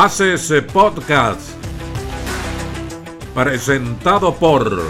Haces 0.00 0.54
Podcast. 0.72 1.40
Presentado 3.34 4.32
por 4.32 4.80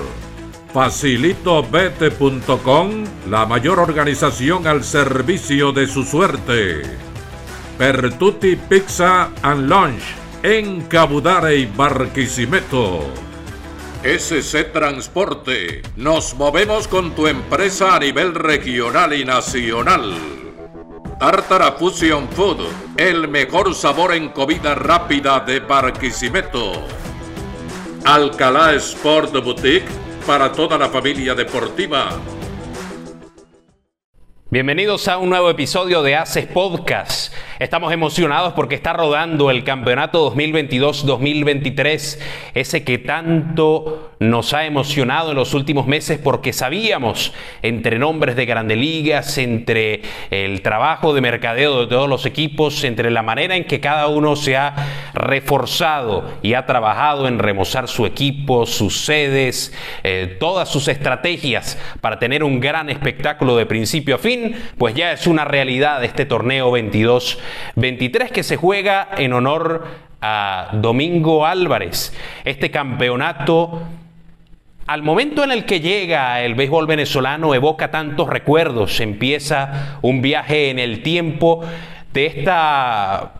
facilitobete.com, 0.75 3.04
la 3.30 3.46
mayor 3.46 3.79
organización 3.79 4.66
al 4.66 4.84
servicio 4.84 5.73
de 5.73 5.86
su 5.86 6.05
suerte. 6.05 6.82
Pertuti 7.79 8.57
Pizza 8.57 9.30
and 9.41 9.71
Lunch 9.71 10.02
en 10.43 10.82
Cabudare 10.82 11.56
y 11.56 11.64
Barquisimeto. 11.64 13.06
SC 14.04 14.72
Transporte. 14.75 15.80
Nos 15.96 16.34
movemos 16.34 16.86
con 16.86 17.14
tu 17.14 17.29
empresa 17.29 17.96
a 17.96 17.98
nivel 17.98 18.34
regional 18.34 19.14
y 19.14 19.25
nacional. 19.25 20.38
Tartara 21.19 21.73
Fusion 21.73 22.29
Food, 22.29 22.69
el 22.96 23.27
mejor 23.27 23.75
sabor 23.75 24.14
en 24.14 24.29
comida 24.29 24.77
rápida 24.77 25.41
de 25.41 25.59
Barquisimeto. 25.59 26.87
Alcalá 28.05 28.73
Sport 28.75 29.33
Boutique 29.42 29.89
para 30.25 30.52
toda 30.52 30.78
la 30.78 30.89
familia 30.89 31.34
deportiva. 31.34 32.11
Bienvenidos 34.48 35.09
a 35.09 35.19
un 35.19 35.30
nuevo 35.30 35.51
episodio 35.51 36.05
de 36.05 36.15
Haces 36.15 36.47
Podcast. 36.47 37.34
Estamos 37.59 37.93
emocionados 37.93 38.53
porque 38.53 38.77
está 38.77 38.93
rodando 38.93 39.51
el 39.51 39.65
campeonato 39.65 40.33
2022-2023, 40.33 42.21
ese 42.55 42.84
que 42.84 42.98
tanto 42.98 44.12
nos 44.21 44.55
ha 44.55 44.65
emocionado 44.65 45.31
en 45.31 45.37
los 45.37 45.55
últimos 45.55 45.89
meses 45.89 46.21
porque 46.23 46.53
sabíamos 46.53 47.33
entre 47.62 47.98
nombres 47.98 48.37
de 48.37 48.47
grandes 48.47 48.79
ligas, 48.79 49.39
entre 49.39 50.03
el 50.31 50.62
trabajo 50.62 51.12
de 51.15 51.21
mercadeo 51.21 51.81
de 51.81 51.87
todos 51.89 52.09
los 52.09 52.27
equipos, 52.27 52.84
entre 52.84 53.11
la 53.11 53.25
manera 53.25 53.57
en 53.57 53.65
que 53.65 53.81
cada 53.81 54.06
uno 54.06 54.37
se 54.37 54.56
ha 54.56 54.75
reforzado 55.15 56.31
y 56.43 56.55
ha 56.55 56.65
trabajado 56.65 57.27
en 57.27 57.41
remozar 57.41 57.89
su 57.89 58.06
equipo, 58.06 58.67
sus 58.67 59.05
sedes, 59.05 59.75
eh, 60.05 60.37
todas 60.39 60.69
sus 60.69 60.87
estrategias 60.87 61.77
para 62.00 62.20
tener 62.20 62.45
un 62.45 62.61
gran 62.61 62.89
espectáculo 62.89 63.56
de 63.56 63.67
principio 63.67 64.15
a 64.15 64.19
fin, 64.19 64.55
pues 64.78 64.95
ya 64.95 65.11
es 65.11 65.27
una 65.27 65.45
realidad 65.45 66.05
este 66.05 66.25
torneo 66.25 66.70
22 66.70 67.39
23 67.77 68.32
que 68.32 68.42
se 68.42 68.56
juega 68.56 69.08
en 69.16 69.32
honor 69.32 69.86
a 70.20 70.70
Domingo 70.72 71.46
Álvarez. 71.46 72.12
Este 72.44 72.70
campeonato 72.70 73.82
al 74.88 75.02
momento 75.02 75.44
en 75.44 75.52
el 75.52 75.66
que 75.66 75.80
llega 75.80 76.41
el 76.41 76.54
béisbol 76.54 76.86
venezolano 76.86 77.54
evoca 77.54 77.91
tantos 77.91 78.26
recuerdos, 78.26 79.00
empieza 79.00 79.98
un 80.00 80.22
viaje 80.22 80.70
en 80.70 80.78
el 80.78 81.02
tiempo 81.02 81.62
de 82.14 82.24
esta 82.24 83.32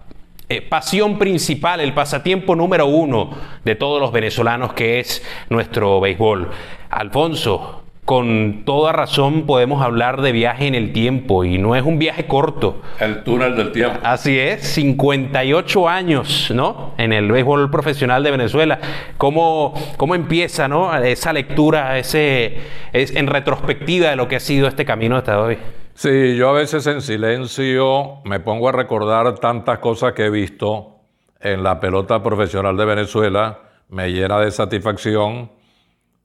eh, 0.51 0.61
pasión 0.61 1.19
principal, 1.19 1.81
el 1.81 1.95
pasatiempo 1.95 2.55
número 2.55 2.85
uno 2.85 3.31
de 3.65 3.77
todos 3.77 3.99
los 3.99 4.13
venezolanos 4.13 4.75
que 4.75 5.01
es 5.01 5.25
nuestro 5.49 6.01
béisbol. 6.01 6.51
Alfonso, 6.91 7.85
con 8.09 8.63
toda 8.65 8.93
razón 8.93 9.45
podemos 9.45 9.83
hablar 9.83 10.23
de 10.23 10.33
viaje 10.33 10.67
en 10.67 10.75
el 10.75 10.95
tiempo 10.95 11.45
y 11.45 11.59
no 11.59 11.77
es 11.77 11.83
un 11.83 11.99
viaje 11.99 12.27
corto. 12.27 12.81
El 12.99 13.23
túnel 13.23 13.55
del 13.55 13.71
tiempo. 13.71 13.99
Así 14.03 14.39
es, 14.39 14.63
58 14.63 15.87
años, 15.91 16.51
¿no? 16.55 16.95
En 16.97 17.13
el 17.13 17.31
béisbol 17.31 17.71
profesional 17.71 18.23
de 18.25 18.31
Venezuela. 18.31 18.81
¿Cómo, 19.19 19.75
cómo 19.99 20.15
empieza, 20.15 20.69
¿no? 20.69 20.97
Esa 20.97 21.35
lectura, 21.35 21.99
ese, 21.99 22.57
es, 22.95 23.15
en 23.15 23.27
retrospectiva 23.27 24.09
de 24.09 24.17
lo 24.17 24.27
que 24.27 24.37
ha 24.37 24.41
sido 24.41 24.69
este 24.69 24.87
camino 24.87 25.19
hasta 25.19 25.43
hoy. 25.43 25.59
Sí, 25.93 26.35
yo 26.35 26.49
a 26.49 26.53
veces 26.55 26.87
en 26.87 27.03
silencio 27.03 28.23
me 28.25 28.41
pongo 28.41 28.71
a 28.71 28.73
recordar 28.73 29.39
tantas 29.39 29.81
cosas 29.81 30.15
que 30.15 30.25
he 30.25 30.31
visto 30.31 30.97
en 31.43 31.63
la 31.63 31.79
pelota 31.79 32.23
profesional 32.23 32.75
de 32.75 32.87
Venezuela, 32.87 33.59
me 33.91 34.11
llena 34.11 34.39
de 34.39 34.51
satisfacción 34.51 35.58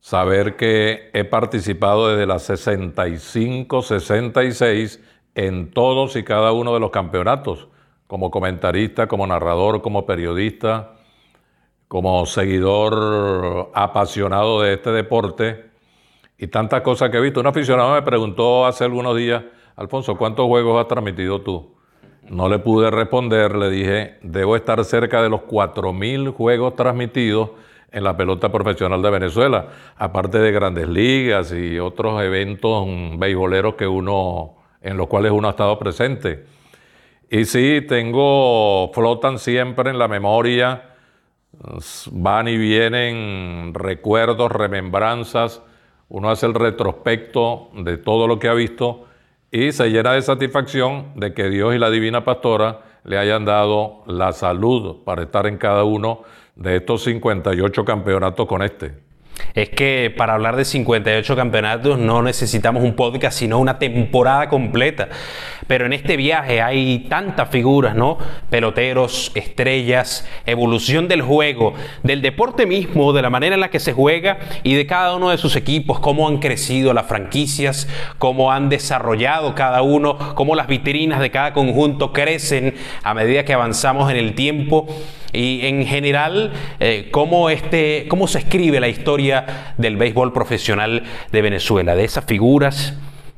saber 0.04 0.58
que 0.58 1.10
he 1.14 1.24
participado 1.24 2.10
desde 2.10 2.26
las 2.26 2.44
65, 2.44 3.82
66 3.82 5.02
en 5.34 5.72
todos 5.72 6.18
y 6.18 6.24
cada 6.24 6.52
uno 6.52 6.74
de 6.74 6.82
los 6.82 6.92
campeonatos, 6.92 7.70
como 8.08 8.30
comentarista, 8.30 9.08
como 9.08 9.26
narrador, 9.26 9.82
como 9.82 10.06
periodista, 10.06 10.96
como 11.88 12.26
seguidor 12.26 13.72
apasionado 13.74 14.62
de 14.62 14.74
este 14.74 14.92
deporte 14.92 15.70
y 16.38 16.48
tantas 16.48 16.82
cosas 16.82 17.10
que 17.10 17.20
he 17.20 17.22
visto. 17.22 17.40
Un 17.40 17.48
aficionado 17.48 17.94
me 17.94 18.02
preguntó 18.02 18.66
hace 18.66 18.84
algunos 18.84 19.16
días, 19.16 19.42
Alfonso, 19.78 20.18
¿cuántos 20.18 20.48
juegos 20.48 20.82
has 20.82 20.90
transmitido 20.90 21.40
tú? 21.40 21.76
No 22.30 22.50
le 22.50 22.60
pude 22.60 22.92
responder, 22.92 23.56
le 23.56 23.70
dije, 23.70 24.18
debo 24.22 24.58
estar 24.58 24.84
cerca 24.84 25.22
de 25.24 25.30
los 25.30 25.44
4.000 25.44 26.34
juegos 26.34 26.76
transmitidos 26.76 27.52
en 27.94 28.04
la 28.04 28.18
pelota 28.18 28.52
profesional 28.52 29.02
de 29.02 29.10
Venezuela, 29.12 29.68
aparte 29.96 30.40
de 30.40 30.52
grandes 30.52 30.90
ligas 30.90 31.54
y 31.54 31.80
otros 31.80 32.22
eventos 32.22 32.88
beisboleros 33.18 33.76
que 33.76 33.88
uno, 33.88 34.56
en 34.82 34.98
los 34.98 35.08
cuales 35.08 35.32
uno 35.32 35.48
ha 35.48 35.52
estado 35.52 35.78
presente. 35.78 36.46
Y 37.30 37.46
sí, 37.46 37.82
tengo, 37.88 38.92
flotan 38.94 39.38
siempre 39.38 39.92
en 39.92 40.00
la 40.00 40.08
memoria, 40.08 40.96
van 42.12 42.48
y 42.48 42.58
vienen 42.58 43.74
recuerdos, 43.76 44.52
remembranzas, 44.52 45.62
uno 46.10 46.30
hace 46.30 46.48
el 46.48 46.56
retrospecto 46.56 47.70
de 47.76 47.98
todo 47.98 48.28
lo 48.28 48.40
que 48.40 48.48
ha 48.48 48.54
visto 48.54 49.06
y 49.52 49.72
se 49.72 49.90
llena 49.90 50.14
de 50.14 50.22
satisfacción 50.24 51.12
de 51.16 51.34
que 51.34 51.50
Dios 51.50 51.76
y 51.76 51.78
la 51.78 51.92
Divina 51.92 52.26
Pastora 52.26 52.82
le 53.04 53.18
hayan 53.18 53.46
dado 53.46 54.04
la 54.08 54.32
salud 54.32 55.04
para 55.04 55.24
estar 55.24 55.46
en 55.46 55.58
cada 55.58 55.84
uno 55.84 56.24
de 56.56 56.78
estos 56.78 57.04
58 57.04 57.86
campeonatos 57.86 58.48
con 58.48 58.62
este. 58.62 58.94
Es 59.56 59.70
que 59.70 60.14
para 60.16 60.34
hablar 60.34 60.56
de 60.56 60.66
58 60.66 61.36
campeonatos 61.36 61.98
no 61.98 62.22
necesitamos 62.22 62.84
un 62.84 62.96
podcast, 62.96 63.38
sino 63.38 63.60
una 63.60 63.80
temporada 63.80 64.48
completa. 64.50 65.10
Pero 65.68 65.86
en 65.86 65.94
este 65.94 66.18
viaje 66.18 66.62
hay 66.62 67.06
tantas 67.10 67.50
figuras, 67.50 67.96
¿no? 67.96 68.18
Peloteros, 68.50 69.32
estrellas, 69.36 70.28
evolución 70.46 71.08
del 71.08 71.22
juego, 71.22 71.74
del 72.04 72.22
deporte 72.22 72.66
mismo, 72.66 73.14
de 73.14 73.22
la 73.22 73.30
manera 73.30 73.56
en 73.56 73.62
la 73.62 73.70
que 73.70 73.80
se 73.80 73.94
juega 73.94 74.40
y 74.64 74.76
de 74.76 74.86
cada 74.86 75.16
uno 75.16 75.30
de 75.30 75.38
sus 75.38 75.56
equipos, 75.56 76.00
cómo 76.00 76.28
han 76.28 76.38
crecido 76.38 76.94
las 76.94 77.08
franquicias, 77.08 77.88
cómo 78.18 78.52
han 78.52 78.70
desarrollado 78.70 79.56
cada 79.56 79.82
uno, 79.82 80.18
cómo 80.36 80.56
las 80.56 80.68
vitrinas 80.68 81.20
de 81.20 81.32
cada 81.32 81.54
conjunto 81.54 82.14
crecen 82.14 82.76
a 83.04 83.14
medida 83.14 83.46
que 83.46 83.54
avanzamos 83.54 84.10
en 84.12 84.18
el 84.18 84.36
tiempo 84.36 84.88
y 85.32 85.66
en 85.66 85.86
general 85.86 86.54
eh, 86.80 87.10
cómo, 87.12 87.50
este, 87.50 88.06
cómo 88.08 88.28
se 88.28 88.40
escribe 88.40 88.80
la 88.80 88.88
historia 88.88 89.74
del 89.78 89.98
béisbol 89.98 90.32
profesional 90.32 91.04
de 91.32 91.42
Venezuela, 91.42 91.96
de 91.96 92.06
esas 92.06 92.26
figuras, 92.26 92.94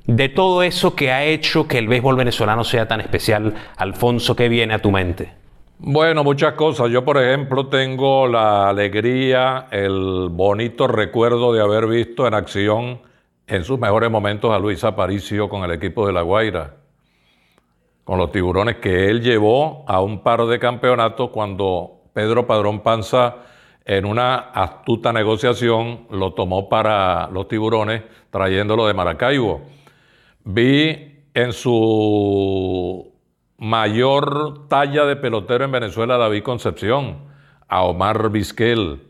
de 0.07 0.29
todo 0.29 0.63
eso 0.63 0.95
que 0.95 1.11
ha 1.11 1.23
hecho 1.23 1.67
que 1.67 1.77
el 1.77 1.88
béisbol 1.88 2.16
venezolano 2.16 2.63
sea 2.63 2.88
tan 2.88 3.01
especial. 3.01 3.53
Alfonso, 3.77 4.35
¿qué 4.35 4.49
viene 4.49 4.73
a 4.73 4.79
tu 4.79 4.91
mente? 4.91 5.33
Bueno, 5.77 6.23
muchas 6.23 6.53
cosas. 6.53 6.89
Yo, 6.89 7.03
por 7.03 7.21
ejemplo, 7.21 7.67
tengo 7.67 8.27
la 8.27 8.69
alegría, 8.69 9.67
el 9.71 10.29
bonito 10.31 10.88
recuerdo 10.88 11.53
de 11.53 11.61
haber 11.61 11.88
visto 11.88 12.27
en 12.27 12.33
acción 12.33 13.01
en 13.47 13.63
sus 13.63 13.79
mejores 13.79 14.09
momentos 14.09 14.53
a 14.53 14.59
Luis 14.59 14.83
Aparicio 14.83 15.49
con 15.49 15.63
el 15.63 15.71
equipo 15.71 16.07
de 16.07 16.13
La 16.13 16.22
Guaira 16.22 16.85
con 18.05 18.19
los 18.19 18.31
tiburones 18.31 18.77
que 18.77 19.09
él 19.09 19.22
llevó 19.22 19.83
a 19.87 19.99
un 19.99 20.22
par 20.22 20.45
de 20.45 20.59
campeonatos 20.59 21.31
cuando 21.31 22.03
Pedro 22.13 22.45
Padrón 22.47 22.81
Panza 22.81 23.37
en 23.83 24.05
una 24.05 24.35
astuta 24.35 25.11
negociación 25.11 26.05
lo 26.11 26.33
tomó 26.33 26.69
para 26.69 27.27
los 27.27 27.47
tiburones 27.47 28.03
trayéndolo 28.29 28.85
de 28.85 28.93
Maracaibo. 28.93 29.61
Vi 30.47 31.25
en 31.33 31.53
su 31.53 33.11
mayor 33.57 34.67
talla 34.67 35.06
de 35.06 35.16
pelotero 35.16 35.66
en 35.66 35.72
Venezuela 35.72 36.17
David 36.17 36.43
Concepción, 36.43 37.17
a 37.67 37.81
Omar 37.81 38.29
Vizquel, 38.29 39.02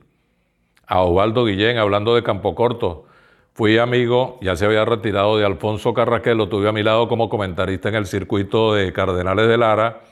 a 0.87 1.01
Osvaldo 1.01 1.43
Guillén, 1.43 1.77
hablando 1.77 2.15
de 2.15 2.23
Campo 2.23 2.55
Corto. 2.55 3.07
Fui 3.51 3.77
amigo, 3.77 4.39
ya 4.41 4.55
se 4.55 4.65
había 4.65 4.85
retirado 4.85 5.37
de 5.37 5.45
Alfonso 5.45 5.93
Carraquel, 5.93 6.37
lo 6.37 6.47
tuve 6.47 6.69
a 6.69 6.71
mi 6.71 6.83
lado 6.83 7.09
como 7.09 7.27
comentarista 7.27 7.89
en 7.89 7.95
el 7.95 8.05
circuito 8.05 8.73
de 8.73 8.93
Cardenales 8.93 9.49
de 9.49 9.57
Lara. 9.57 10.03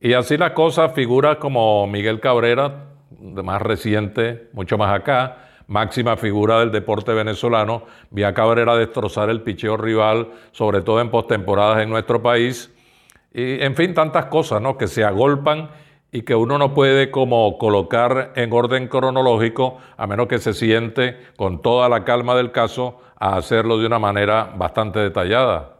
Y 0.00 0.14
así 0.14 0.38
las 0.38 0.52
cosas, 0.52 0.94
figuras 0.94 1.36
como 1.36 1.86
Miguel 1.86 2.18
Cabrera, 2.18 2.86
más 3.20 3.60
reciente, 3.60 4.48
mucho 4.54 4.78
más 4.78 4.98
acá, 4.98 5.49
máxima 5.70 6.16
figura 6.16 6.58
del 6.58 6.72
deporte 6.72 7.12
venezolano. 7.14 7.84
Vi 8.10 8.24
a 8.24 8.34
Cabrera 8.34 8.76
destrozar 8.76 9.30
el 9.30 9.40
picheo 9.40 9.76
rival, 9.76 10.28
sobre 10.50 10.82
todo 10.82 11.00
en 11.00 11.10
postemporadas 11.10 11.82
en 11.82 11.88
nuestro 11.88 12.20
país. 12.20 12.70
Y 13.32 13.62
en 13.62 13.76
fin, 13.76 13.94
tantas 13.94 14.26
cosas 14.26 14.60
¿no? 14.60 14.76
que 14.76 14.88
se 14.88 15.04
agolpan 15.04 15.70
y 16.10 16.22
que 16.22 16.34
uno 16.34 16.58
no 16.58 16.74
puede 16.74 17.12
como 17.12 17.56
colocar 17.56 18.32
en 18.34 18.52
orden 18.52 18.88
cronológico 18.88 19.78
a 19.96 20.08
menos 20.08 20.26
que 20.26 20.40
se 20.40 20.54
siente 20.54 21.16
con 21.36 21.62
toda 21.62 21.88
la 21.88 22.04
calma 22.04 22.34
del 22.34 22.50
caso 22.50 23.00
a 23.16 23.36
hacerlo 23.36 23.78
de 23.78 23.86
una 23.86 24.00
manera 24.00 24.52
bastante 24.56 24.98
detallada. 24.98 25.76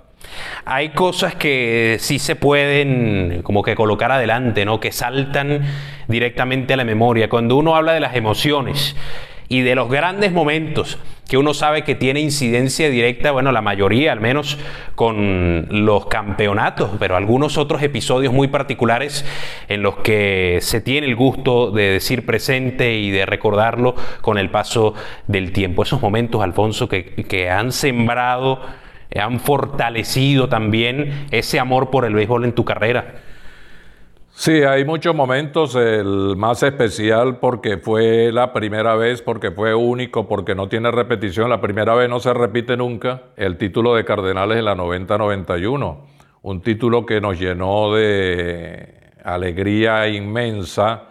Hay 0.66 0.90
cosas 0.90 1.34
que 1.34 1.96
sí 1.98 2.20
se 2.20 2.36
pueden 2.36 3.40
como 3.42 3.64
que 3.64 3.74
colocar 3.74 4.12
adelante, 4.12 4.64
¿no? 4.64 4.78
Que 4.78 4.92
saltan 4.92 5.62
directamente 6.06 6.74
a 6.74 6.76
la 6.76 6.84
memoria. 6.84 7.28
Cuando 7.28 7.56
uno 7.56 7.74
habla 7.74 7.94
de 7.94 8.00
las 8.00 8.14
emociones 8.14 8.94
y 9.50 9.62
de 9.62 9.74
los 9.74 9.90
grandes 9.90 10.32
momentos 10.32 10.96
que 11.28 11.36
uno 11.36 11.54
sabe 11.54 11.82
que 11.82 11.96
tiene 11.96 12.20
incidencia 12.20 12.88
directa, 12.88 13.32
bueno, 13.32 13.50
la 13.50 13.60
mayoría 13.60 14.12
al 14.12 14.20
menos 14.20 14.58
con 14.94 15.66
los 15.70 16.06
campeonatos, 16.06 16.90
pero 17.00 17.16
algunos 17.16 17.58
otros 17.58 17.82
episodios 17.82 18.32
muy 18.32 18.46
particulares 18.46 19.24
en 19.68 19.82
los 19.82 19.96
que 19.98 20.58
se 20.62 20.80
tiene 20.80 21.08
el 21.08 21.16
gusto 21.16 21.72
de 21.72 21.90
decir 21.90 22.24
presente 22.24 22.94
y 22.94 23.10
de 23.10 23.26
recordarlo 23.26 23.96
con 24.20 24.38
el 24.38 24.50
paso 24.50 24.94
del 25.26 25.52
tiempo. 25.52 25.82
Esos 25.82 26.00
momentos, 26.00 26.42
Alfonso, 26.42 26.88
que, 26.88 27.04
que 27.28 27.50
han 27.50 27.72
sembrado 27.72 28.60
han 29.16 29.40
fortalecido 29.40 30.48
también 30.48 31.26
ese 31.32 31.58
amor 31.58 31.90
por 31.90 32.04
el 32.04 32.14
béisbol 32.14 32.44
en 32.44 32.52
tu 32.52 32.64
carrera. 32.64 33.14
Sí, 34.40 34.62
hay 34.62 34.86
muchos 34.86 35.14
momentos, 35.14 35.74
el 35.74 36.34
más 36.34 36.62
especial 36.62 37.40
porque 37.40 37.76
fue 37.76 38.32
la 38.32 38.54
primera 38.54 38.94
vez, 38.94 39.20
porque 39.20 39.50
fue 39.50 39.74
único, 39.74 40.26
porque 40.26 40.54
no 40.54 40.66
tiene 40.66 40.90
repetición, 40.90 41.50
la 41.50 41.60
primera 41.60 41.94
vez 41.94 42.08
no 42.08 42.20
se 42.20 42.32
repite 42.32 42.74
nunca, 42.74 43.24
el 43.36 43.58
título 43.58 43.94
de 43.94 44.06
Cardenales 44.06 44.56
en 44.56 44.64
la 44.64 44.74
90-91, 44.74 45.98
un 46.40 46.62
título 46.62 47.04
que 47.04 47.20
nos 47.20 47.38
llenó 47.38 47.92
de 47.92 49.10
alegría 49.22 50.08
inmensa, 50.08 51.02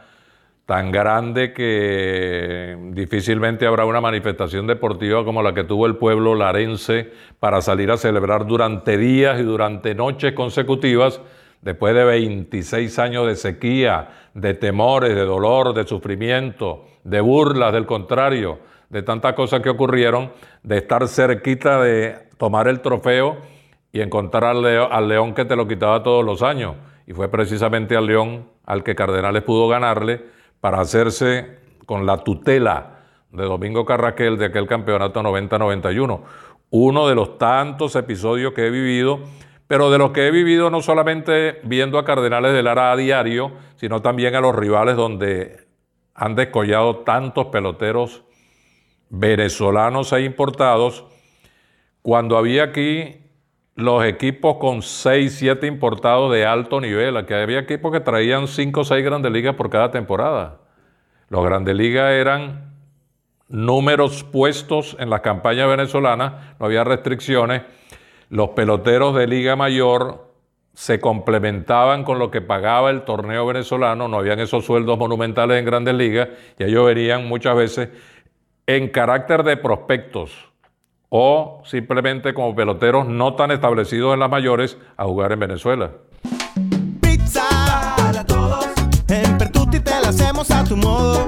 tan 0.65 0.91
grande 0.91 1.53
que 1.53 2.79
difícilmente 2.93 3.67
habrá 3.67 3.85
una 3.85 4.01
manifestación 4.01 4.65
deportiva 4.65 5.23
como 5.23 5.43
la 5.43 5.53
que 5.53 5.65
tuvo 5.65 5.85
el 5.85 5.97
pueblo 5.97 6.33
larense 6.33 7.11
para 7.39 7.61
salir 7.61 7.91
a 7.91 7.97
celebrar 7.97 8.47
durante 8.47 8.97
días 8.97 9.39
y 9.39 9.43
durante 9.43 9.93
noches 9.93 10.33
consecutivas, 10.33 11.21
después 11.61 11.94
de 11.94 12.03
26 12.03 13.00
años 13.00 13.27
de 13.27 13.35
sequía, 13.35 14.09
de 14.33 14.53
temores, 14.53 15.15
de 15.15 15.25
dolor, 15.25 15.73
de 15.73 15.85
sufrimiento, 15.85 16.85
de 17.03 17.21
burlas, 17.21 17.73
del 17.73 17.85
contrario, 17.85 18.59
de 18.89 19.03
tantas 19.03 19.33
cosas 19.33 19.61
que 19.61 19.69
ocurrieron, 19.69 20.31
de 20.63 20.77
estar 20.77 21.07
cerquita 21.07 21.81
de 21.81 22.29
tomar 22.38 22.67
el 22.67 22.81
trofeo 22.81 23.38
y 23.91 24.01
encontrar 24.01 24.56
al, 24.56 25.07
león 25.07 25.33
que 25.33 25.45
te 25.45 25.56
lo 25.56 25.67
quitaba 25.67 26.03
todos 26.03 26.23
los 26.23 26.41
años. 26.41 26.75
Y 27.07 27.13
fue 27.13 27.29
precisamente 27.29 27.95
al 27.95 28.05
león 28.05 28.47
al 28.65 28.83
que 28.83 28.95
Cardenales 28.95 29.44
pudo 29.44 29.67
ganarle 29.67 30.21
para 30.62 30.79
hacerse 30.79 31.59
con 31.85 32.05
la 32.05 32.17
tutela 32.17 33.00
de 33.31 33.44
Domingo 33.44 33.85
Carraquel 33.85 34.38
de 34.38 34.45
aquel 34.45 34.67
campeonato 34.67 35.21
90-91. 35.21 36.21
Uno 36.71 37.07
de 37.07 37.15
los 37.15 37.38
tantos 37.38 37.95
episodios 37.95 38.53
que 38.53 38.67
he 38.67 38.69
vivido, 38.69 39.21
pero 39.69 39.92
de 39.92 40.00
los 40.00 40.10
que 40.13 40.25
he 40.25 40.31
vivido 40.31 40.71
no 40.71 40.81
solamente 40.81 41.60
viendo 41.62 42.00
a 42.00 42.04
Cardenales 42.04 42.54
de 42.54 42.63
Lara 42.63 42.92
a 42.92 42.95
diario, 42.95 43.51
sino 43.75 44.01
también 44.01 44.33
a 44.33 44.42
los 44.42 44.56
rivales 44.56 44.95
donde 44.95 45.68
han 46.16 46.33
descollado 46.33 47.01
tantos 47.01 47.45
peloteros 47.45 48.24
venezolanos 49.10 50.12
e 50.12 50.21
importados, 50.24 51.06
cuando 52.01 52.36
había 52.36 52.63
aquí 52.63 53.18
los 53.75 54.04
equipos 54.06 54.57
con 54.57 54.81
6, 54.81 55.36
7 55.38 55.68
importados 55.68 56.33
de 56.33 56.48
alto 56.48 56.81
nivel. 56.81 57.15
Aquí 57.15 57.36
había 57.36 57.60
equipos 57.60 57.92
que 57.92 58.00
traían 58.00 58.48
5 58.48 58.80
o 58.80 58.83
6 58.83 59.06
grandes 59.06 59.31
ligas 59.31 59.54
por 59.54 59.69
cada 59.69 59.92
temporada. 59.92 60.62
Los 61.27 61.45
grandes 61.45 61.75
ligas 61.75 62.12
eran 62.13 62.74
números 63.48 64.24
puestos 64.24 64.98
en 65.00 65.12
las 65.12 65.22
campañas 65.22 65.69
venezolanas, 65.69 66.56
no 66.60 66.65
había 66.65 66.83
restricciones. 66.83 67.62
Los 68.29 68.49
peloteros 68.49 69.15
de 69.15 69.25
Liga 69.25 69.55
Mayor 69.55 70.29
se 70.75 70.99
complementaban 70.99 72.03
con 72.03 72.19
lo 72.19 72.29
que 72.29 72.41
pagaba 72.41 72.91
el 72.91 73.01
torneo 73.01 73.45
venezolano, 73.47 74.07
no 74.07 74.19
habían 74.19 74.39
esos 74.39 74.65
sueldos 74.65 74.99
monumentales 74.99 75.57
en 75.57 75.65
grandes 75.65 75.95
ligas 75.95 76.29
y 76.57 76.63
ellos 76.63 76.85
venían 76.85 77.27
muchas 77.27 77.55
veces 77.55 77.89
en 78.67 78.89
carácter 78.89 79.43
de 79.43 79.57
prospectos 79.57 80.31
o 81.09 81.63
simplemente 81.65 82.35
como 82.35 82.55
peloteros 82.55 83.07
no 83.07 83.33
tan 83.33 83.49
establecidos 83.49 84.13
en 84.13 84.19
las 84.19 84.29
mayores 84.29 84.77
a 84.95 85.05
jugar 85.05 85.31
en 85.31 85.39
Venezuela. 85.39 85.91
Pizza 87.01 87.43
para 87.97 88.23
todos, 88.23 88.67
en 89.07 89.37
Pertuti 89.39 89.79
te 89.79 89.99
la 90.01 90.09
hacemos 90.09 90.51
a 90.51 90.63
tu 90.63 90.77
modo. 90.77 91.25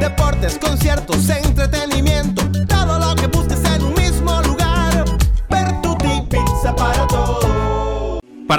Deportes, 0.00 0.58
conciertos, 0.58 1.28
entretenimiento, 1.28 2.42
todo 2.66 2.98
lo 2.98 3.14
que 3.14 3.26
busques 3.26 3.62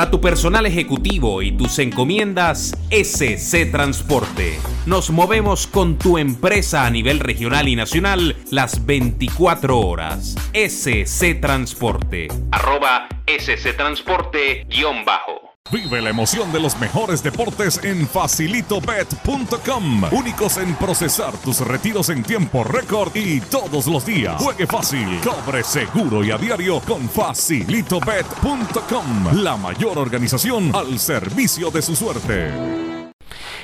Para 0.01 0.09
tu 0.09 0.19
personal 0.19 0.65
ejecutivo 0.65 1.43
y 1.43 1.51
tus 1.51 1.77
encomiendas, 1.77 2.75
SC 2.89 3.69
Transporte. 3.69 4.57
Nos 4.87 5.11
movemos 5.11 5.67
con 5.67 5.99
tu 5.99 6.17
empresa 6.17 6.87
a 6.87 6.89
nivel 6.89 7.19
regional 7.19 7.67
y 7.67 7.75
nacional 7.75 8.35
las 8.49 8.83
24 8.87 9.79
horas. 9.79 10.35
SC 10.55 11.39
Transporte. 11.39 12.29
Arroba 12.51 13.09
SC 13.27 13.77
Transporte 13.77 14.65
guion 14.71 15.05
bajo. 15.05 15.50
Vive 15.71 16.01
la 16.01 16.09
emoción 16.09 16.51
de 16.51 16.59
los 16.59 16.77
mejores 16.79 17.23
deportes 17.23 17.81
en 17.81 18.05
facilitobet.com. 18.05 20.03
Únicos 20.11 20.57
en 20.57 20.75
procesar 20.75 21.31
tus 21.37 21.65
retiros 21.65 22.09
en 22.09 22.23
tiempo 22.23 22.65
récord 22.65 23.15
y 23.15 23.39
todos 23.39 23.87
los 23.87 24.05
días. 24.05 24.35
Juegue 24.43 24.67
fácil, 24.67 25.07
cobre 25.23 25.63
seguro 25.63 26.25
y 26.25 26.31
a 26.31 26.37
diario 26.37 26.81
con 26.81 27.07
facilitobet.com. 27.07 29.41
La 29.41 29.55
mayor 29.55 29.97
organización 29.97 30.75
al 30.75 30.99
servicio 30.99 31.71
de 31.71 31.81
su 31.81 31.95
suerte. 31.95 32.49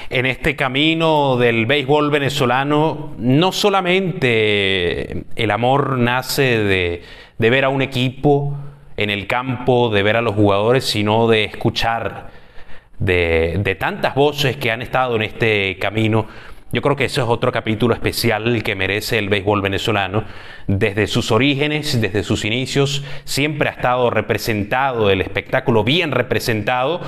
En 0.09 0.25
este 0.25 0.55
camino 0.55 1.35
del 1.35 1.65
béisbol 1.65 2.09
venezolano, 2.09 3.15
no 3.17 3.51
solamente 3.51 5.25
el 5.35 5.51
amor 5.51 5.97
nace 5.97 6.59
de, 6.59 7.03
de 7.37 7.49
ver 7.49 7.65
a 7.65 7.69
un 7.69 7.81
equipo, 7.81 8.57
en 8.97 9.09
el 9.11 9.27
campo, 9.27 9.89
de 9.89 10.03
ver 10.03 10.17
a 10.17 10.21
los 10.21 10.35
jugadores, 10.35 10.83
sino 10.83 11.27
de 11.27 11.45
escuchar 11.45 12.31
de, 12.99 13.77
tantas 13.79 14.15
voces 14.15 14.57
que 14.57 14.71
han 14.71 14.81
estado 14.81 15.15
en 15.15 15.21
este 15.21 15.77
camino. 15.79 16.27
Yo 16.73 16.81
creo 16.81 16.95
que 16.97 17.05
eso 17.05 17.21
es 17.21 17.29
otro 17.29 17.51
capítulo 17.51 17.93
especial 17.93 18.61
que 18.63 18.75
merece 18.75 19.19
el 19.19 19.29
béisbol 19.29 19.61
venezolano. 19.61 20.25
Desde 20.67 21.07
sus 21.07 21.31
orígenes, 21.31 22.01
desde 22.01 22.23
sus 22.23 22.43
inicios, 22.43 23.05
siempre 23.23 23.69
ha 23.69 23.71
estado 23.71 24.09
representado, 24.09 25.09
el 25.09 25.21
espectáculo 25.21 25.83
bien 25.83 26.11
representado 26.11 26.99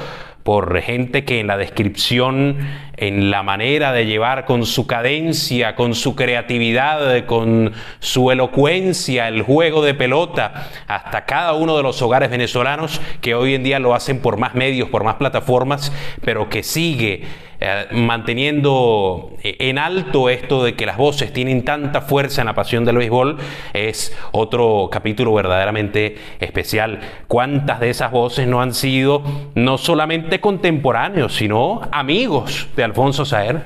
por 0.44 0.80
gente 0.81 1.25
que 1.25 1.39
en 1.39 1.47
la 1.47 1.57
descripción, 1.57 2.57
en 3.00 3.31
la 3.31 3.44
manera 3.44 3.92
de 3.94 4.06
llevar 4.06 4.45
con 4.45 4.66
su 4.66 4.85
cadencia, 4.85 5.76
con 5.76 5.95
su 5.95 6.16
creatividad, 6.16 7.26
con 7.26 7.71
su 8.00 8.31
elocuencia, 8.31 9.28
el 9.28 9.42
juego 9.42 9.81
de 9.81 9.94
pelota, 9.94 10.69
hasta 10.88 11.26
cada 11.26 11.54
uno 11.54 11.78
de 11.78 11.83
los 11.83 12.02
hogares 12.02 12.30
venezolanos 12.30 13.02
que 13.21 13.35
hoy 13.35 13.56
en 13.56 13.64
día 13.64 13.80
lo 13.80 13.95
hacen 13.95 14.19
por 14.19 14.38
más 14.38 14.56
medios, 14.56 14.90
por 14.90 15.04
más 15.04 15.16
plataformas, 15.16 15.92
pero 16.23 16.50
que 16.50 16.64
sigue 16.64 17.23
eh, 17.62 17.88
manteniendo 17.92 19.33
en 19.44 19.78
alto 19.78 20.30
esto 20.30 20.64
de 20.64 20.76
que 20.76 20.85
las 20.85 20.95
voces 20.95 21.33
tienen 21.33 21.66
tanta 21.66 22.00
fuerza 22.00 22.42
en 22.42 22.47
la 22.47 22.56
pasión 22.56 22.85
del 22.85 22.95
béisbol, 22.97 23.38
es 23.73 24.18
otro 24.31 24.88
capítulo 24.90 25.33
verdaderamente 25.33 26.18
especial. 26.40 27.02
¿Cuántas 27.28 27.81
de 27.81 27.90
esas 27.90 28.12
voces 28.12 28.47
no 28.47 28.62
han 28.62 28.73
sido 28.73 29.23
no 29.56 29.78
solamente 29.78 30.40
contemporáneos, 30.40 31.35
sino 31.35 31.81
amigos 31.92 32.69
de 32.78 32.83
Alfonso 32.90 33.24
Saer? 33.24 33.62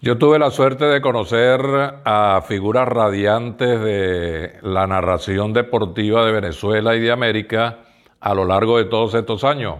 Yo 0.00 0.16
tuve 0.16 0.38
la 0.38 0.52
suerte 0.52 0.84
de 0.84 1.00
conocer 1.00 1.60
a 2.04 2.40
figuras 2.46 2.86
radiantes 2.86 3.80
de 3.80 4.58
la 4.62 4.86
narración 4.86 5.52
deportiva 5.52 6.24
de 6.24 6.30
Venezuela 6.30 6.94
y 6.94 7.00
de 7.00 7.10
América 7.10 7.80
a 8.20 8.32
lo 8.34 8.44
largo 8.44 8.78
de 8.78 8.84
todos 8.84 9.14
estos 9.14 9.42
años. 9.42 9.78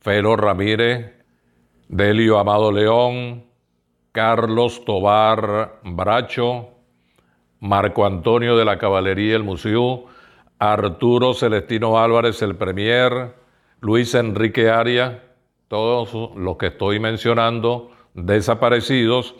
Felo 0.00 0.36
Ramírez, 0.36 1.12
Delio 1.88 2.38
Amado 2.38 2.72
León, 2.72 3.44
Carlos 4.12 4.86
Tobar 4.86 5.80
Bracho, 5.82 6.70
Marco 7.60 8.06
Antonio 8.06 8.56
de 8.56 8.64
la 8.64 8.78
Caballería 8.78 9.36
El 9.36 9.42
Museo, 9.42 10.06
Arturo 10.58 11.34
Celestino 11.34 11.98
Álvarez 11.98 12.40
el 12.40 12.56
Premier, 12.56 13.34
Luis 13.80 14.14
Enrique 14.14 14.70
Arias, 14.70 15.12
todos 15.72 16.36
los 16.36 16.58
que 16.58 16.66
estoy 16.66 17.00
mencionando 17.00 17.92
desaparecidos, 18.12 19.34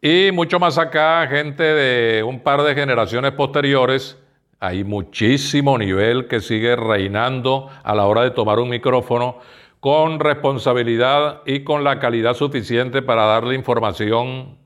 y 0.00 0.30
mucho 0.32 0.60
más 0.60 0.78
acá, 0.78 1.26
gente 1.26 1.64
de 1.64 2.22
un 2.22 2.38
par 2.44 2.62
de 2.62 2.76
generaciones 2.76 3.32
posteriores, 3.32 4.16
hay 4.60 4.84
muchísimo 4.84 5.76
nivel 5.76 6.28
que 6.28 6.38
sigue 6.38 6.76
reinando 6.76 7.70
a 7.82 7.92
la 7.96 8.06
hora 8.06 8.22
de 8.22 8.30
tomar 8.30 8.60
un 8.60 8.68
micrófono 8.68 9.38
con 9.80 10.20
responsabilidad 10.20 11.42
y 11.44 11.64
con 11.64 11.82
la 11.82 11.98
calidad 11.98 12.34
suficiente 12.34 13.02
para 13.02 13.24
darle 13.24 13.56
información 13.56 14.58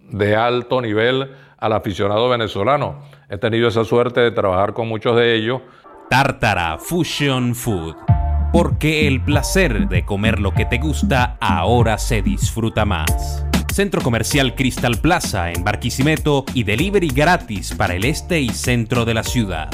de 0.00 0.36
alto 0.36 0.80
nivel 0.80 1.32
al 1.58 1.74
aficionado 1.74 2.30
venezolano. 2.30 3.02
He 3.28 3.36
tenido 3.36 3.68
esa 3.68 3.84
suerte 3.84 4.22
de 4.22 4.30
trabajar 4.30 4.72
con 4.72 4.88
muchos 4.88 5.16
de 5.16 5.34
ellos 5.34 5.60
Tartara 6.08 6.78
Fusion 6.78 7.54
Food. 7.54 8.15
Porque 8.52 9.06
el 9.06 9.20
placer 9.20 9.88
de 9.88 10.04
comer 10.04 10.40
lo 10.40 10.52
que 10.54 10.64
te 10.64 10.78
gusta 10.78 11.36
ahora 11.40 11.98
se 11.98 12.22
disfruta 12.22 12.84
más. 12.84 13.44
Centro 13.72 14.00
Comercial 14.00 14.54
Crystal 14.54 14.98
Plaza 15.00 15.52
en 15.52 15.62
Barquisimeto 15.62 16.44
y 16.54 16.62
delivery 16.62 17.08
gratis 17.08 17.74
para 17.76 17.94
el 17.94 18.04
este 18.04 18.40
y 18.40 18.48
centro 18.48 19.04
de 19.04 19.14
la 19.14 19.22
ciudad. 19.22 19.68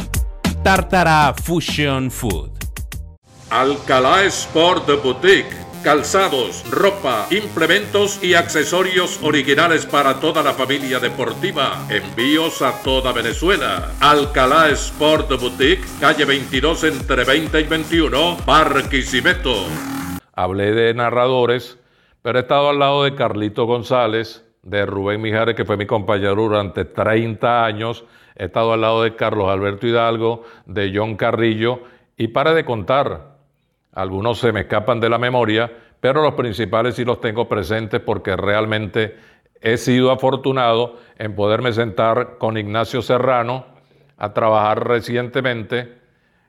Tartara 0.64 1.34
Fusion 1.40 2.10
Food. 2.10 2.50
Alcalá 3.50 4.24
Sport 4.24 4.88
Boutique 5.02 5.61
calzados, 5.82 6.64
ropa, 6.70 7.26
implementos 7.30 8.22
y 8.22 8.34
accesorios 8.34 9.20
originales 9.22 9.84
para 9.84 10.20
toda 10.20 10.42
la 10.42 10.54
familia 10.54 11.00
deportiva. 11.00 11.86
Envíos 11.90 12.62
a 12.62 12.82
toda 12.82 13.12
Venezuela. 13.12 13.90
Alcalá 14.00 14.68
Sport 14.70 15.30
Boutique, 15.40 15.84
calle 16.00 16.24
22 16.24 16.84
entre 16.84 17.24
20 17.24 17.60
y 17.60 17.64
21, 17.64 18.36
Barquisimeto. 18.46 19.66
Hablé 20.34 20.72
de 20.72 20.94
narradores, 20.94 21.78
pero 22.22 22.38
he 22.38 22.42
estado 22.42 22.70
al 22.70 22.78
lado 22.78 23.04
de 23.04 23.14
Carlito 23.14 23.66
González, 23.66 24.44
de 24.62 24.86
Rubén 24.86 25.20
Mijares, 25.20 25.56
que 25.56 25.64
fue 25.64 25.76
mi 25.76 25.86
compañero 25.86 26.36
durante 26.36 26.84
30 26.84 27.64
años. 27.64 28.04
He 28.36 28.44
estado 28.44 28.72
al 28.72 28.80
lado 28.80 29.02
de 29.02 29.16
Carlos 29.16 29.48
Alberto 29.50 29.86
Hidalgo, 29.86 30.44
de 30.66 30.92
John 30.94 31.16
Carrillo, 31.16 31.82
y 32.16 32.28
para 32.28 32.54
de 32.54 32.64
contar 32.64 33.31
algunos 33.92 34.38
se 34.38 34.52
me 34.52 34.60
escapan 34.60 35.00
de 35.00 35.08
la 35.08 35.18
memoria, 35.18 35.70
pero 36.00 36.22
los 36.22 36.34
principales 36.34 36.96
sí 36.96 37.04
los 37.04 37.20
tengo 37.20 37.48
presentes 37.48 38.00
porque 38.00 38.36
realmente 38.36 39.16
he 39.60 39.76
sido 39.76 40.10
afortunado 40.10 40.98
en 41.18 41.34
poderme 41.34 41.72
sentar 41.72 42.38
con 42.38 42.56
Ignacio 42.56 43.02
Serrano 43.02 43.66
a 44.16 44.32
trabajar 44.32 44.86
recientemente 44.88 45.98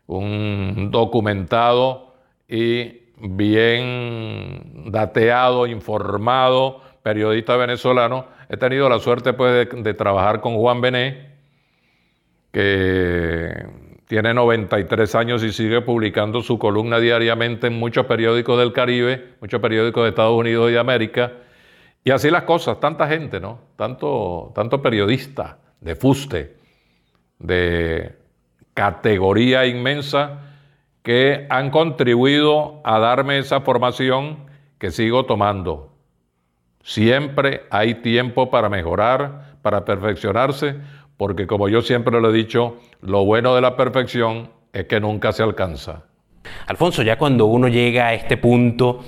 un 0.07 0.89
documentado 0.91 2.15
y 2.47 3.03
bien 3.17 4.91
dateado, 4.91 5.67
informado 5.67 6.81
periodista 7.03 7.57
venezolano. 7.57 8.25
He 8.49 8.57
tenido 8.57 8.89
la 8.89 8.99
suerte 8.99 9.33
pues, 9.33 9.69
de, 9.69 9.81
de 9.81 9.93
trabajar 9.93 10.41
con 10.41 10.55
Juan 10.55 10.81
Bené, 10.81 11.33
que 12.51 13.12
tiene 14.07 14.33
93 14.33 15.15
años 15.15 15.43
y 15.43 15.51
sigue 15.51 15.81
publicando 15.81 16.41
su 16.41 16.59
columna 16.59 16.99
diariamente 16.99 17.67
en 17.67 17.79
muchos 17.79 18.05
periódicos 18.05 18.59
del 18.59 18.73
Caribe, 18.73 19.35
muchos 19.41 19.61
periódicos 19.61 20.03
de 20.03 20.09
Estados 20.09 20.37
Unidos 20.37 20.69
y 20.69 20.73
de 20.73 20.79
América. 20.79 21.31
Y 22.03 22.11
así 22.11 22.29
las 22.29 22.43
cosas, 22.43 22.79
tanta 22.79 23.07
gente, 23.07 23.39
¿no? 23.39 23.59
Tanto, 23.77 24.51
tanto 24.53 24.81
periodista 24.81 25.57
de 25.79 25.95
fuste, 25.95 26.57
de 27.39 28.15
categoría 28.73 29.65
inmensa, 29.65 30.39
que 31.01 31.47
han 31.49 31.69
contribuido 31.69 32.81
a 32.83 32.99
darme 32.99 33.37
esa 33.37 33.61
formación 33.61 34.45
que 34.77 34.91
sigo 34.91 35.25
tomando. 35.25 35.93
Siempre 36.81 37.63
hay 37.69 37.95
tiempo 37.95 38.49
para 38.49 38.69
mejorar, 38.69 39.57
para 39.61 39.85
perfeccionarse, 39.85 40.75
porque 41.23 41.47
como 41.47 41.69
yo 41.69 41.81
siempre 41.81 42.19
lo 42.19 42.31
he 42.31 42.33
dicho, 42.33 42.75
lo 42.99 43.23
bueno 43.23 43.55
de 43.55 43.61
la 43.61 43.77
perfección 43.77 44.49
es 44.73 44.87
que 44.87 44.99
nunca 44.99 45.31
se 45.31 45.41
alcanza. 45.41 46.03
Alfonso, 46.67 47.01
ya 47.01 47.17
cuando 47.17 47.45
uno 47.45 47.69
llega 47.69 48.07
a 48.07 48.13
este 48.13 48.35
punto 48.35 49.05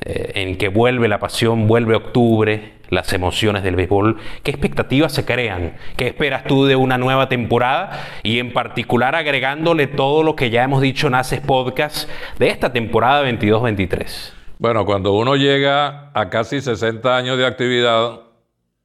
eh, 0.00 0.32
en 0.36 0.56
que 0.56 0.68
vuelve 0.68 1.06
la 1.06 1.18
pasión, 1.18 1.66
vuelve 1.66 1.96
octubre, 1.96 2.76
las 2.88 3.12
emociones 3.12 3.62
del 3.62 3.76
béisbol, 3.76 4.16
¿qué 4.42 4.50
expectativas 4.52 5.12
se 5.12 5.26
crean? 5.26 5.74
¿Qué 5.98 6.06
esperas 6.06 6.44
tú 6.44 6.64
de 6.64 6.76
una 6.76 6.96
nueva 6.96 7.28
temporada? 7.28 8.06
Y 8.22 8.38
en 8.38 8.54
particular 8.54 9.14
agregándole 9.14 9.86
todo 9.86 10.22
lo 10.22 10.36
que 10.36 10.48
ya 10.48 10.62
hemos 10.64 10.80
dicho 10.80 11.08
en 11.08 11.14
Haces 11.14 11.42
Podcast 11.42 12.08
de 12.38 12.48
esta 12.48 12.72
temporada 12.72 13.22
22-23. 13.30 14.32
Bueno, 14.58 14.86
cuando 14.86 15.12
uno 15.12 15.36
llega 15.36 16.10
a 16.14 16.30
casi 16.30 16.62
60 16.62 17.14
años 17.14 17.36
de 17.36 17.44
actividad, 17.44 18.29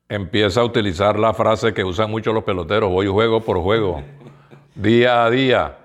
empieza 0.10 0.62
a 0.62 0.66
utilizar 0.66 1.18
la 1.20 1.34
frase 1.34 1.74
que 1.74 1.84
usan 1.84 2.12
muchos 2.12 2.34
los 2.34 2.44
peloteros, 2.44 2.92
voy 2.92 3.08
juego 3.08 3.42
por 3.42 3.60
juego, 3.60 4.04
día 4.76 5.26
a 5.26 5.30
día. 5.30 5.78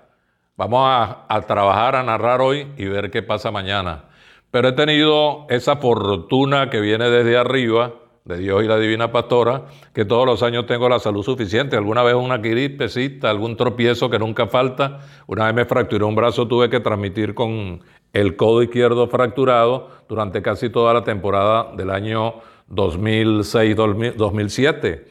Vamos 0.56 0.82
a, 0.84 1.24
a, 1.28 1.40
trabajar, 1.42 1.96
a 1.96 2.02
narrar 2.02 2.40
hoy 2.40 2.66
y 2.76 2.84
ver 2.84 3.10
qué 3.10 3.22
pasa 3.22 3.50
mañana. 3.50 4.04
Pero 4.50 4.68
he 4.68 4.72
tenido 4.72 5.46
esa 5.48 5.76
fortuna 5.76 6.68
que 6.68 6.80
viene 6.80 7.08
desde 7.08 7.38
arriba, 7.38 7.94
de 8.24 8.38
Dios 8.38 8.62
y 8.62 8.66
la 8.66 8.78
Divina 8.78 9.12
Pastora, 9.12 9.64
que 9.94 10.04
todos 10.04 10.26
los 10.26 10.42
años 10.42 10.66
tengo 10.66 10.88
la 10.88 10.98
salud 10.98 11.22
suficiente. 11.22 11.76
Alguna 11.76 12.02
vez 12.02 12.14
una 12.14 12.38
gripecita, 12.38 13.30
algún 13.30 13.56
tropiezo 13.56 14.10
que 14.10 14.18
nunca 14.18 14.46
falta. 14.46 15.00
Una 15.26 15.46
vez 15.46 15.54
me 15.54 15.64
fracturé 15.64 16.04
un 16.04 16.14
brazo, 16.14 16.46
tuve 16.46 16.68
que 16.68 16.80
transmitir 16.80 17.34
con 17.34 17.82
el 18.12 18.36
codo 18.36 18.62
izquierdo 18.62 19.08
fracturado 19.08 19.88
durante 20.08 20.42
casi 20.42 20.68
toda 20.68 20.92
la 20.92 21.04
temporada 21.04 21.72
del 21.76 21.90
año 21.90 22.34
2006-2007. 22.70 25.04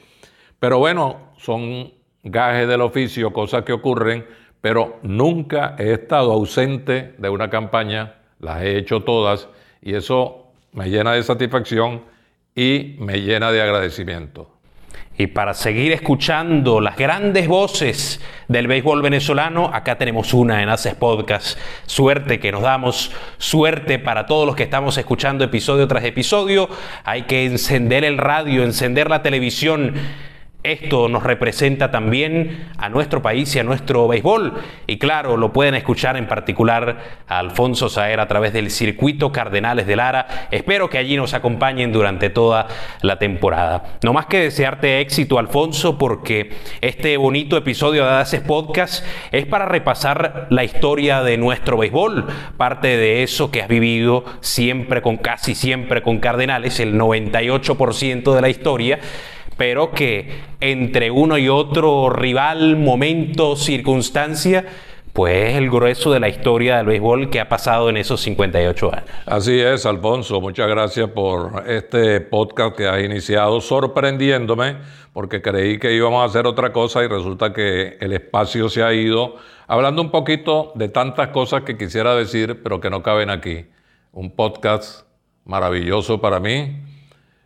Pero 0.59 0.79
bueno, 0.79 1.33
son 1.37 1.93
gajes 2.23 2.67
del 2.67 2.81
oficio, 2.81 3.31
cosas 3.31 3.63
que 3.63 3.73
ocurren, 3.73 4.25
pero 4.61 4.99
nunca 5.03 5.75
he 5.77 5.93
estado 5.93 6.33
ausente 6.33 7.13
de 7.17 7.29
una 7.29 7.49
campaña, 7.49 8.15
las 8.39 8.61
he 8.61 8.77
hecho 8.77 9.01
todas 9.01 9.47
y 9.81 9.95
eso 9.95 10.51
me 10.73 10.89
llena 10.89 11.13
de 11.13 11.23
satisfacción 11.23 12.03
y 12.55 12.95
me 12.99 13.21
llena 13.21 13.51
de 13.51 13.61
agradecimiento. 13.61 14.58
Y 15.21 15.27
para 15.27 15.53
seguir 15.53 15.91
escuchando 15.91 16.79
las 16.79 16.95
grandes 16.95 17.49
voces 17.49 18.21
del 18.47 18.67
béisbol 18.67 19.01
venezolano, 19.01 19.69
acá 19.73 19.97
tenemos 19.97 20.33
una 20.33 20.63
en 20.63 20.69
Haces 20.69 20.95
Podcast. 20.95 21.59
Suerte 21.85 22.39
que 22.39 22.53
nos 22.53 22.61
damos, 22.61 23.11
suerte 23.37 23.99
para 23.99 24.25
todos 24.25 24.47
los 24.47 24.55
que 24.55 24.63
estamos 24.63 24.97
escuchando 24.97 25.43
episodio 25.43 25.89
tras 25.89 26.05
episodio. 26.05 26.69
Hay 27.03 27.23
que 27.23 27.45
encender 27.45 28.05
el 28.05 28.17
radio, 28.17 28.63
encender 28.63 29.09
la 29.09 29.21
televisión 29.21 29.93
esto 30.61 31.07
nos 31.07 31.23
representa 31.23 31.89
también 31.89 32.69
a 32.77 32.89
nuestro 32.89 33.21
país 33.21 33.55
y 33.55 33.59
a 33.59 33.63
nuestro 33.63 34.09
béisbol. 34.09 34.55
Y 34.87 34.97
claro, 34.97 35.37
lo 35.37 35.53
pueden 35.53 35.73
escuchar 35.73 36.17
en 36.17 36.27
particular 36.27 36.97
a 37.29 37.39
Alfonso 37.39 37.87
Saer 37.87 38.19
a 38.19 38.27
través 38.27 38.51
del 38.51 38.69
circuito 38.69 39.31
Cardenales 39.31 39.87
de 39.87 39.95
Lara. 39.95 40.47
Espero 40.51 40.89
que 40.89 40.97
allí 40.97 41.15
nos 41.15 41.33
acompañen 41.33 41.93
durante 41.93 42.29
toda 42.29 42.67
la 43.01 43.17
temporada. 43.17 43.99
No 44.03 44.11
más 44.11 44.25
que 44.25 44.39
desearte 44.39 44.99
éxito, 44.99 45.39
Alfonso, 45.39 45.97
porque 45.97 46.51
este 46.81 47.15
bonito 47.15 47.55
episodio 47.55 48.03
de 48.03 48.11
Haces 48.11 48.41
Podcast 48.41 49.05
es 49.31 49.45
para 49.45 49.65
repasar 49.65 50.47
la 50.49 50.65
historia 50.65 51.23
de 51.23 51.37
nuestro 51.37 51.77
béisbol. 51.77 52.27
Parte 52.57 52.97
de 52.97 53.23
eso 53.23 53.49
que 53.49 53.61
has 53.61 53.69
vivido 53.69 54.25
siempre 54.41 55.01
con, 55.01 55.15
casi 55.15 55.55
siempre 55.55 56.01
con 56.01 56.19
Cardenales, 56.19 56.81
el 56.81 56.99
98% 56.99 58.35
de 58.35 58.41
la 58.41 58.49
historia 58.49 58.99
pero 59.59 59.91
que 59.91 60.39
entre 60.61 61.11
uno 61.11 61.37
y 61.37 61.49
otro 61.49 62.09
rival, 62.09 62.77
momento, 62.77 63.57
circunstancia, 63.57 64.65
pues 65.11 65.49
es 65.49 65.57
el 65.57 65.69
grueso 65.69 66.13
de 66.13 66.21
la 66.21 66.29
historia 66.29 66.77
del 66.77 66.85
béisbol 66.85 67.29
que 67.29 67.41
ha 67.41 67.49
pasado 67.49 67.89
en 67.89 67.97
esos 67.97 68.21
58 68.21 68.93
años. 68.93 69.09
Así 69.25 69.59
es, 69.59 69.85
Alfonso, 69.85 70.39
muchas 70.39 70.69
gracias 70.69 71.09
por 71.09 71.65
este 71.67 72.21
podcast 72.21 72.77
que 72.77 72.87
has 72.87 73.03
iniciado, 73.03 73.59
sorprendiéndome, 73.59 74.77
porque 75.11 75.41
creí 75.41 75.77
que 75.77 75.93
íbamos 75.93 76.21
a 76.21 76.25
hacer 76.25 76.47
otra 76.47 76.71
cosa 76.71 77.03
y 77.03 77.07
resulta 77.07 77.51
que 77.51 77.97
el 77.99 78.13
espacio 78.13 78.69
se 78.69 78.81
ha 78.81 78.93
ido, 78.93 79.35
hablando 79.67 80.01
un 80.01 80.09
poquito 80.09 80.71
de 80.75 80.87
tantas 80.87 81.27
cosas 81.29 81.63
que 81.63 81.77
quisiera 81.77 82.15
decir, 82.15 82.61
pero 82.63 82.79
que 82.79 82.89
no 82.89 83.03
caben 83.03 83.29
aquí. 83.29 83.65
Un 84.13 84.31
podcast 84.31 85.05
maravilloso 85.43 86.21
para 86.21 86.39
mí, 86.39 86.81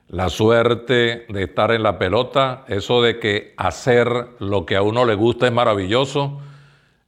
la 0.07 0.29
suerte 0.29 1.25
de 1.29 1.43
estar 1.43 1.71
en 1.71 1.83
la 1.83 1.97
pelota, 1.97 2.65
eso 2.67 3.01
de 3.01 3.19
que 3.19 3.53
hacer 3.57 4.07
lo 4.39 4.65
que 4.65 4.75
a 4.75 4.81
uno 4.81 5.05
le 5.05 5.15
gusta 5.15 5.47
es 5.47 5.53
maravilloso, 5.53 6.39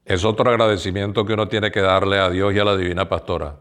es 0.05 0.23
otro 0.23 0.49
agradecimiento 0.49 1.25
que 1.25 1.33
uno 1.33 1.47
tiene 1.47 1.71
que 1.71 1.81
darle 1.81 2.19
a 2.19 2.29
Dios 2.29 2.53
y 2.53 2.59
a 2.59 2.65
la 2.65 2.77
Divina 2.77 3.09
Pastora. 3.09 3.57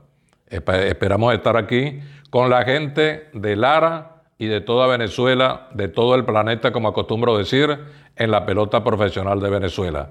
Esperamos 0.48 1.34
estar 1.34 1.56
aquí 1.56 2.00
con 2.30 2.50
la 2.50 2.64
gente 2.64 3.28
de 3.32 3.56
Lara 3.56 4.22
y 4.38 4.46
de 4.46 4.60
toda 4.60 4.86
Venezuela, 4.86 5.68
de 5.72 5.88
todo 5.88 6.14
el 6.14 6.24
planeta, 6.24 6.72
como 6.72 6.88
acostumbro 6.88 7.36
decir, 7.36 7.78
en 8.16 8.30
la 8.30 8.44
pelota 8.44 8.84
profesional 8.84 9.40
de 9.40 9.50
Venezuela. 9.50 10.10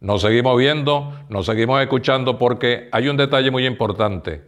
Nos 0.00 0.22
seguimos 0.22 0.58
viendo, 0.58 1.12
nos 1.28 1.46
seguimos 1.46 1.80
escuchando 1.80 2.38
porque 2.38 2.88
hay 2.92 3.08
un 3.08 3.16
detalle 3.16 3.50
muy 3.50 3.66
importante. 3.66 4.42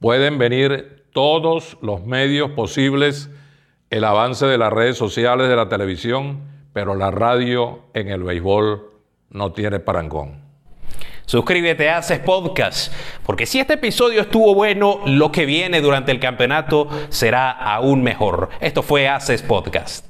Pueden 0.00 0.38
venir 0.38 1.06
todos 1.18 1.76
los 1.82 2.06
medios 2.06 2.52
posibles 2.52 3.28
el 3.90 4.04
avance 4.04 4.46
de 4.46 4.56
las 4.56 4.72
redes 4.72 4.96
sociales, 4.96 5.48
de 5.48 5.56
la 5.56 5.68
televisión, 5.68 6.42
pero 6.72 6.94
la 6.94 7.10
radio 7.10 7.80
en 7.92 8.06
el 8.08 8.22
béisbol 8.22 8.88
no 9.30 9.50
tiene 9.50 9.80
parangón. 9.80 10.40
Suscríbete 11.26 11.90
a 11.90 11.98
Haces 11.98 12.20
Podcast, 12.20 12.92
porque 13.26 13.46
si 13.46 13.58
este 13.58 13.74
episodio 13.74 14.20
estuvo 14.20 14.54
bueno, 14.54 15.00
lo 15.06 15.32
que 15.32 15.44
viene 15.44 15.80
durante 15.80 16.12
el 16.12 16.20
campeonato 16.20 16.88
será 17.08 17.50
aún 17.50 18.04
mejor. 18.04 18.50
Esto 18.60 18.84
fue 18.84 19.08
Haces 19.08 19.42
Podcast. 19.42 20.07